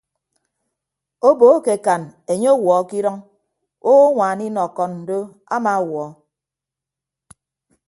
Obo 1.27 1.47
akekan 1.57 2.01
enye 2.31 2.49
ọwuọ 2.55 2.75
ke 2.89 2.95
idʌñ 2.99 3.17
owoñwaan 3.89 4.39
inọkon 4.47 4.91
do 5.07 5.17
amawuọ. 5.55 6.05